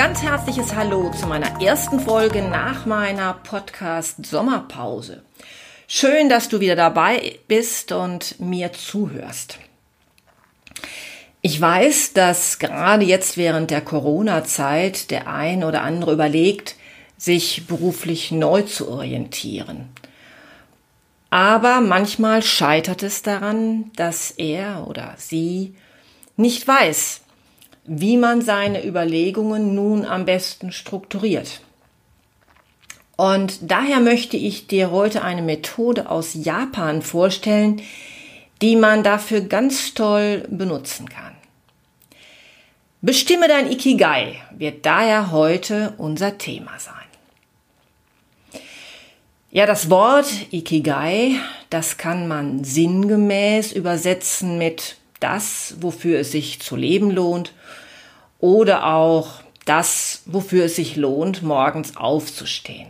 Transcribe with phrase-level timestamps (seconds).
[0.00, 5.22] Ganz herzliches Hallo zu meiner ersten Folge nach meiner Podcast Sommerpause.
[5.88, 9.58] Schön, dass du wieder dabei bist und mir zuhörst.
[11.42, 16.76] Ich weiß, dass gerade jetzt während der Corona-Zeit der ein oder andere überlegt,
[17.18, 19.90] sich beruflich neu zu orientieren.
[21.28, 25.74] Aber manchmal scheitert es daran, dass er oder sie
[26.38, 27.20] nicht weiß,
[27.92, 31.60] wie man seine Überlegungen nun am besten strukturiert.
[33.16, 37.82] Und daher möchte ich dir heute eine Methode aus Japan vorstellen,
[38.62, 41.34] die man dafür ganz toll benutzen kann.
[43.02, 46.94] Bestimme dein Ikigai wird daher heute unser Thema sein.
[49.50, 51.32] Ja, das Wort Ikigai,
[51.70, 57.52] das kann man sinngemäß übersetzen mit das, wofür es sich zu leben lohnt
[58.40, 62.88] oder auch das, wofür es sich lohnt, morgens aufzustehen.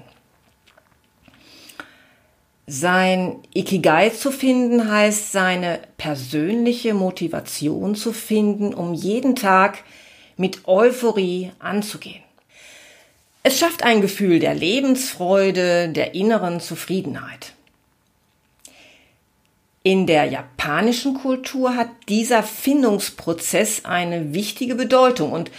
[2.66, 9.82] Sein Ikigai zu finden heißt, seine persönliche Motivation zu finden, um jeden Tag
[10.36, 12.22] mit Euphorie anzugehen.
[13.42, 17.54] Es schafft ein Gefühl der Lebensfreude, der inneren Zufriedenheit.
[19.82, 25.50] In der japanischen Kultur hat dieser Findungsprozess eine wichtige Bedeutung und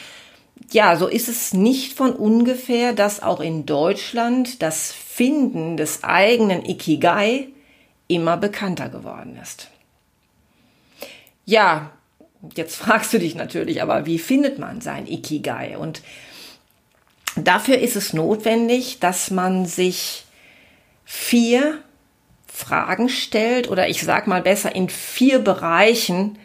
[0.71, 6.63] ja, so ist es nicht von ungefähr, dass auch in Deutschland das Finden des eigenen
[6.63, 7.47] Ikigai
[8.07, 9.69] immer bekannter geworden ist.
[11.45, 11.91] Ja,
[12.55, 15.77] jetzt fragst du dich natürlich, aber wie findet man sein Ikigai?
[15.77, 16.03] Und
[17.35, 20.25] dafür ist es notwendig, dass man sich
[21.05, 21.79] vier
[22.61, 26.37] Fragen stellt oder ich sag mal besser in vier Bereichen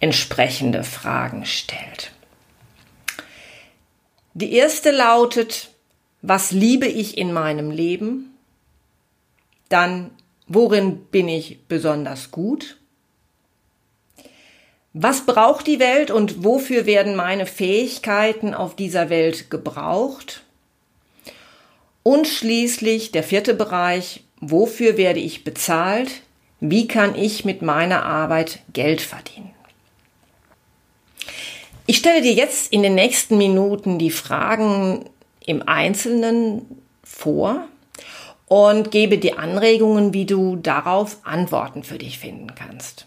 [0.00, 2.10] entsprechende Fragen stellt.
[4.34, 5.70] Die erste lautet,
[6.20, 8.36] was liebe ich in meinem Leben?
[9.68, 10.10] Dann,
[10.46, 12.76] worin bin ich besonders gut?
[14.92, 20.42] Was braucht die Welt und wofür werden meine Fähigkeiten auf dieser Welt gebraucht?
[22.02, 26.22] Und schließlich der vierte Bereich, Wofür werde ich bezahlt?
[26.60, 29.50] Wie kann ich mit meiner Arbeit Geld verdienen?
[31.86, 35.04] Ich stelle dir jetzt in den nächsten Minuten die Fragen
[35.44, 37.68] im Einzelnen vor
[38.46, 43.06] und gebe dir Anregungen, wie du darauf Antworten für dich finden kannst.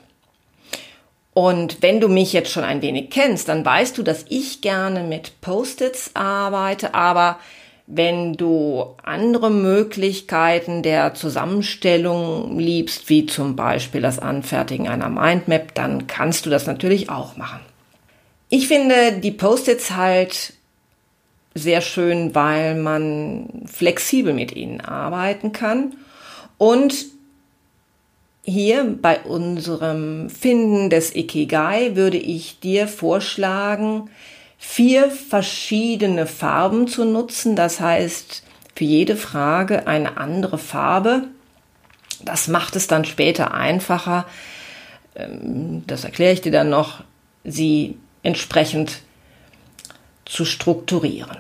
[1.34, 5.04] Und wenn du mich jetzt schon ein wenig kennst, dann weißt du, dass ich gerne
[5.04, 7.40] mit Post-its arbeite, aber
[7.92, 16.06] wenn du andere Möglichkeiten der Zusammenstellung liebst, wie zum Beispiel das Anfertigen einer Mindmap, dann
[16.06, 17.62] kannst du das natürlich auch machen.
[18.50, 20.54] Ich finde die Post-its halt
[21.56, 25.96] sehr schön, weil man flexibel mit ihnen arbeiten kann.
[26.60, 26.94] Und
[28.44, 34.12] hier bei unserem Finden des Ikigai würde ich dir vorschlagen,
[34.60, 37.56] vier verschiedene Farben zu nutzen.
[37.56, 38.44] Das heißt,
[38.76, 41.24] für jede Frage eine andere Farbe.
[42.24, 44.26] Das macht es dann später einfacher,
[45.16, 47.04] ähm, das erkläre ich dir dann noch,
[47.44, 49.02] sie entsprechend
[50.26, 51.38] zu strukturieren.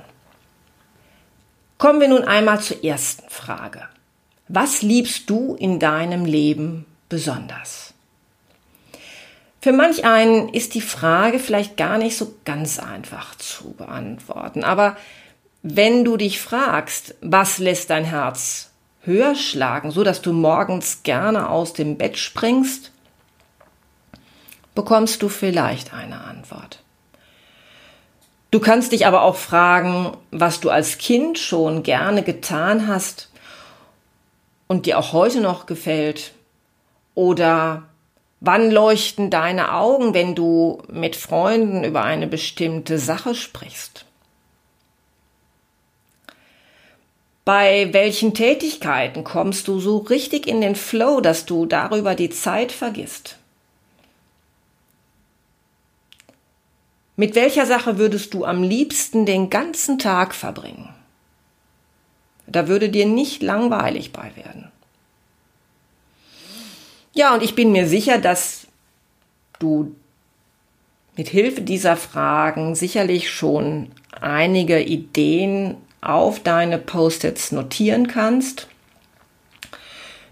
[1.77, 3.87] Kommen wir nun einmal zur ersten Frage.
[4.47, 7.93] Was liebst du in deinem Leben besonders?
[9.61, 14.63] Für manch einen ist die Frage vielleicht gar nicht so ganz einfach zu beantworten.
[14.63, 14.95] Aber
[15.61, 18.71] wenn du dich fragst, was lässt dein Herz
[19.01, 22.91] höher schlagen, so dass du morgens gerne aus dem Bett springst,
[24.75, 26.81] bekommst du vielleicht eine Antwort.
[28.51, 33.29] Du kannst dich aber auch fragen, was du als Kind schon gerne getan hast
[34.67, 36.33] und dir auch heute noch gefällt
[37.13, 37.88] oder
[38.41, 44.05] Wann leuchten deine Augen, wenn du mit Freunden über eine bestimmte Sache sprichst?
[47.43, 52.71] Bei welchen Tätigkeiten kommst du so richtig in den Flow, dass du darüber die Zeit
[52.71, 53.37] vergisst?
[57.17, 60.87] Mit welcher Sache würdest du am liebsten den ganzen Tag verbringen?
[62.47, 64.71] Da würde dir nicht langweilig bei werden.
[67.13, 68.67] Ja, und ich bin mir sicher, dass
[69.59, 69.95] du
[71.15, 73.91] mit Hilfe dieser Fragen sicherlich schon
[74.21, 78.67] einige Ideen auf deine Post-its notieren kannst.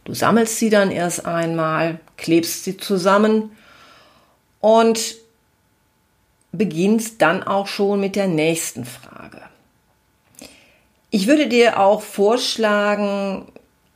[0.05, 3.51] Du sammelst sie dann erst einmal, klebst sie zusammen
[4.61, 5.15] und
[6.53, 9.41] beginnst dann auch schon mit der nächsten Frage.
[11.09, 13.45] Ich würde dir auch vorschlagen,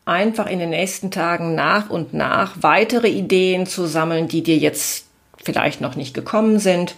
[0.05, 5.05] einfach in den nächsten Tagen nach und nach weitere Ideen zu sammeln, die dir jetzt
[5.43, 6.95] vielleicht noch nicht gekommen sind.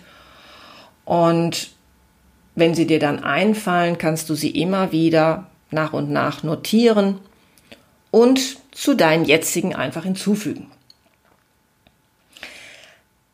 [1.06, 1.72] Und
[2.56, 7.20] wenn sie dir dann einfallen, kannst du sie immer wieder nach und nach notieren
[8.12, 10.70] und zu deinen jetzigen einfach hinzufügen.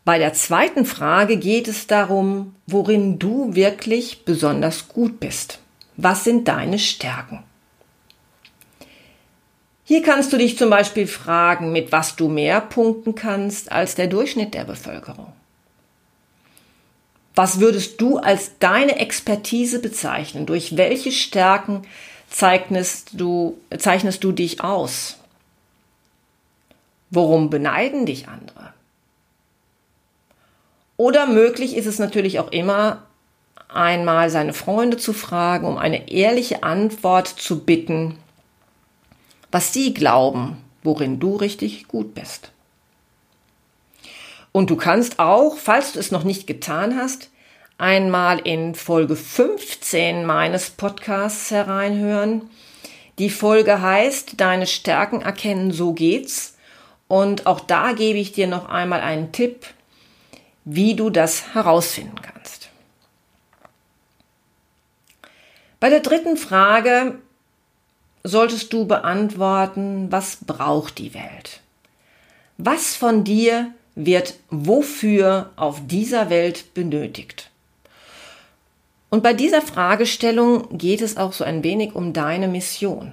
[0.05, 5.59] Bei der zweiten Frage geht es darum, worin du wirklich besonders gut bist.
[5.97, 7.43] Was sind deine Stärken?
[9.89, 14.05] Hier kannst du dich zum Beispiel fragen, mit was du mehr punkten kannst als der
[14.05, 15.33] Durchschnitt der Bevölkerung.
[17.33, 20.45] Was würdest du als deine Expertise bezeichnen?
[20.45, 21.87] Durch welche Stärken
[22.29, 25.17] zeichnest du, zeichnest du dich aus?
[27.09, 28.73] Worum beneiden dich andere?
[30.97, 33.07] Oder möglich ist es natürlich auch immer,
[33.69, 38.19] einmal seine Freunde zu fragen, um eine ehrliche Antwort zu bitten,
[39.51, 42.51] was sie glauben, worin du richtig gut bist.
[44.51, 47.29] Und du kannst auch, falls du es noch nicht getan hast,
[47.77, 52.49] einmal in Folge 15 meines Podcasts hereinhören.
[53.19, 56.57] Die Folge heißt Deine Stärken erkennen, so geht's.
[57.07, 59.65] Und auch da gebe ich dir noch einmal einen Tipp,
[60.65, 62.69] wie du das herausfinden kannst.
[65.79, 67.19] Bei der dritten Frage
[68.29, 71.59] solltest du beantworten, was braucht die Welt?
[72.57, 77.49] Was von dir wird wofür auf dieser Welt benötigt?
[79.09, 83.11] Und bei dieser Fragestellung geht es auch so ein wenig um deine Mission.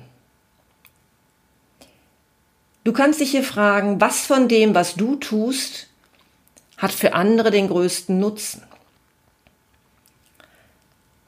[2.84, 5.88] Du kannst dich hier fragen, was von dem, was du tust,
[6.76, 8.62] hat für andere den größten Nutzen?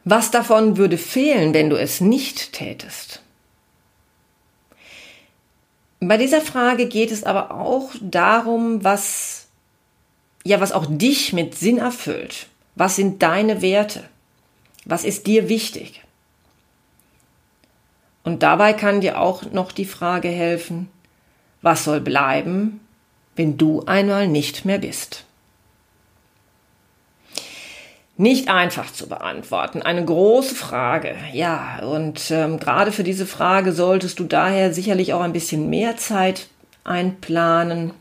[0.05, 3.23] Was davon würde fehlen, wenn du es nicht tätest?
[6.01, 9.49] Bei dieser Frage geht es aber auch darum, was,
[10.45, 12.47] ja, was auch dich mit Sinn erfüllt.
[12.77, 14.05] Was sind deine Werte?
[14.85, 16.03] Was ist dir wichtig?
[18.23, 20.89] Und dabei kann dir auch noch die Frage helfen,
[21.63, 22.81] was soll bleiben,
[23.37, 25.25] wenn du einmal nicht mehr bist?
[28.19, 29.81] Nicht einfach zu beantworten.
[29.81, 31.79] Eine große Frage, ja.
[31.83, 36.49] Und ähm, gerade für diese Frage solltest du daher sicherlich auch ein bisschen mehr Zeit
[36.83, 37.93] einplanen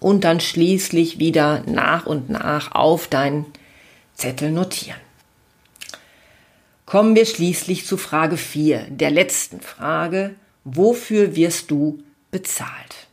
[0.00, 3.46] und dann schließlich wieder nach und nach auf deinen
[4.14, 5.00] Zettel notieren.
[6.84, 10.34] Kommen wir schließlich zu Frage 4, der letzten Frage.
[10.64, 13.08] Wofür wirst du bezahlt?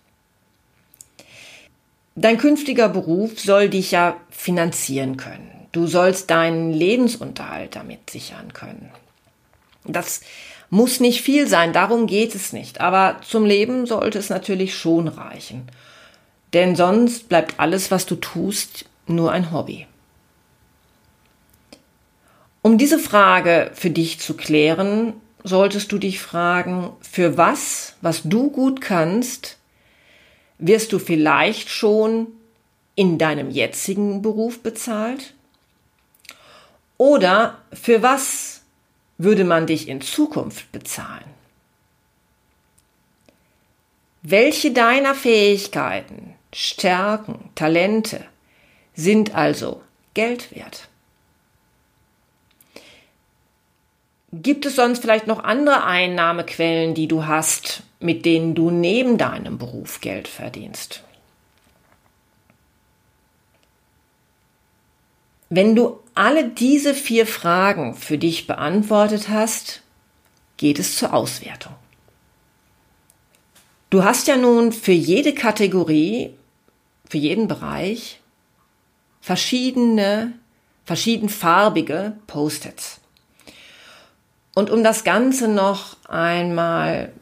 [2.16, 5.63] Dein künftiger Beruf soll dich ja finanzieren können.
[5.74, 8.92] Du sollst deinen Lebensunterhalt damit sichern können.
[9.86, 10.22] Das
[10.70, 12.80] muss nicht viel sein, darum geht es nicht.
[12.80, 15.68] Aber zum Leben sollte es natürlich schon reichen.
[16.54, 19.88] Denn sonst bleibt alles, was du tust, nur ein Hobby.
[22.62, 25.14] Um diese Frage für dich zu klären,
[25.44, 29.58] solltest du dich fragen, für was, was du gut kannst,
[30.60, 32.28] wirst du vielleicht schon
[32.96, 35.34] in deinem jetzigen Beruf bezahlt?
[36.98, 38.62] Oder für was
[39.18, 41.26] würde man dich in Zukunft bezahlen?
[44.22, 48.24] Welche deiner Fähigkeiten, Stärken, Talente
[48.94, 49.82] sind also
[50.14, 50.88] Geld wert?
[54.32, 59.58] Gibt es sonst vielleicht noch andere Einnahmequellen, die du hast, mit denen du neben deinem
[59.58, 61.04] Beruf Geld verdienst?
[65.50, 69.82] Wenn du alle diese vier Fragen für dich beantwortet hast,
[70.58, 71.74] geht es zur Auswertung.
[73.90, 76.32] Du hast ja nun für jede Kategorie,
[77.08, 78.20] für jeden Bereich
[79.22, 80.34] verschiedene,
[80.84, 83.00] verschiedenfarbige Post-its.
[84.56, 87.14] Und um das Ganze noch einmal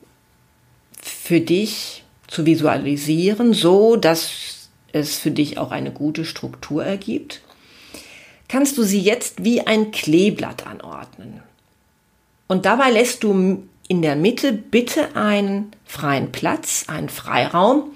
[1.02, 7.42] für dich zu visualisieren, so dass es für dich auch eine gute Struktur ergibt,
[8.52, 11.42] kannst du sie jetzt wie ein Kleeblatt anordnen.
[12.48, 17.96] Und dabei lässt du in der Mitte bitte einen freien Platz, einen Freiraum,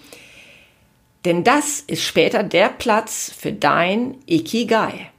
[1.25, 5.11] denn das ist später der Platz für dein Ikigai.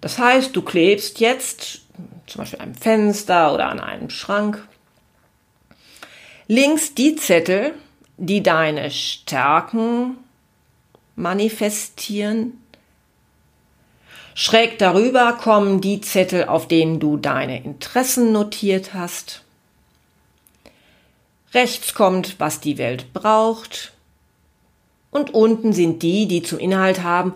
[0.00, 1.82] Das heißt, du klebst jetzt
[2.26, 4.66] zum Beispiel einem Fenster oder an einem Schrank
[6.48, 7.74] links die Zettel,
[8.16, 10.16] die deine Stärken
[11.14, 12.60] manifestieren.
[14.42, 19.42] Schräg darüber kommen die Zettel, auf denen du deine Interessen notiert hast.
[21.52, 23.92] Rechts kommt, was die Welt braucht
[25.10, 27.34] und unten sind die, die zum Inhalt haben,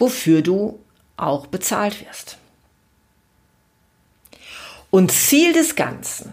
[0.00, 0.80] wofür du
[1.16, 2.38] auch bezahlt wirst.
[4.90, 6.32] Und Ziel des Ganzen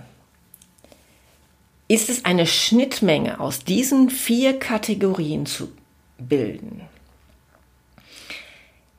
[1.88, 5.72] ist es, eine Schnittmenge aus diesen vier Kategorien zu
[6.18, 6.89] bilden.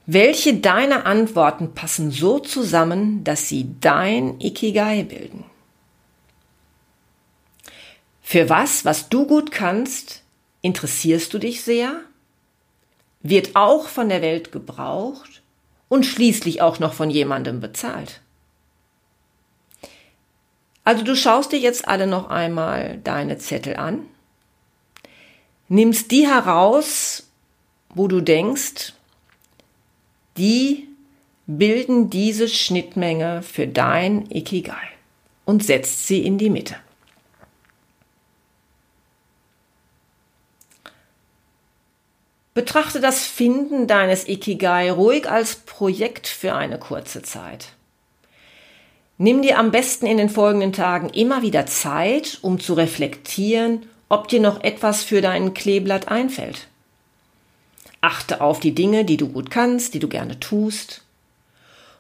[0.07, 5.45] Welche deiner Antworten passen so zusammen, dass sie dein Ikigai bilden?
[8.23, 10.21] Für was, was du gut kannst,
[10.63, 12.01] Interessierst du dich sehr?
[13.23, 15.43] Wird auch von der Welt gebraucht
[15.89, 18.21] und schließlich auch noch von jemandem bezahlt.
[20.85, 24.07] Also du schaust dir jetzt alle noch einmal deine Zettel an,
[25.69, 27.29] nimmst die heraus,
[27.95, 28.95] wo du denkst,
[30.41, 30.89] die
[31.47, 34.75] bilden diese Schnittmenge für dein Ikigai
[35.45, 36.77] und setzt sie in die Mitte.
[42.55, 47.73] Betrachte das Finden deines Ikigai ruhig als Projekt für eine kurze Zeit.
[49.19, 54.29] Nimm dir am besten in den folgenden Tagen immer wieder Zeit, um zu reflektieren, ob
[54.29, 56.70] dir noch etwas für dein Kleeblatt einfällt.
[58.01, 61.03] Achte auf die Dinge, die du gut kannst, die du gerne tust.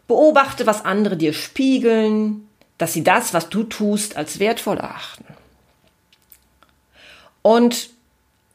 [0.07, 5.25] Beobachte, was andere dir spiegeln, dass sie das, was du tust, als wertvoll erachten.
[7.43, 7.91] Und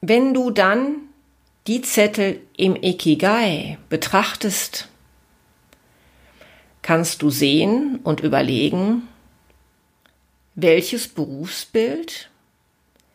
[0.01, 0.95] wenn du dann
[1.67, 4.87] die Zettel im Ikigai betrachtest,
[6.81, 9.07] kannst du sehen und überlegen,
[10.53, 12.29] welches Berufsbild,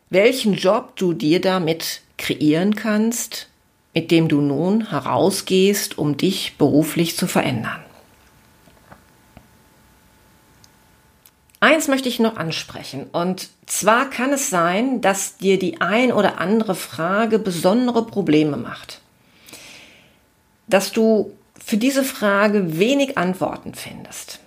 [0.09, 3.47] welchen Job du dir damit kreieren kannst,
[3.93, 7.83] mit dem du nun herausgehst, um dich beruflich zu verändern.
[11.59, 13.05] Eins möchte ich noch ansprechen.
[13.11, 18.99] Und zwar kann es sein, dass dir die ein oder andere Frage besondere Probleme macht.
[20.65, 24.39] Dass du für diese Frage wenig Antworten findest.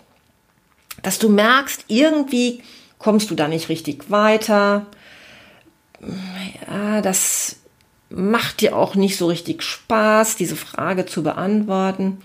[1.02, 2.62] Dass du merkst, irgendwie
[2.98, 4.86] kommst du da nicht richtig weiter.
[6.68, 7.56] Ja, das
[8.14, 12.18] macht dir auch nicht so richtig Spaß, diese Frage zu beantworten